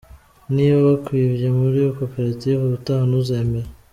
[0.53, 3.69] Niba bakwibye muri koperative ubutaha ntuzemera.